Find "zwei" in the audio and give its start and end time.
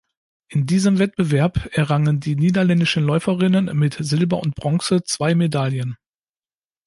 5.03-5.35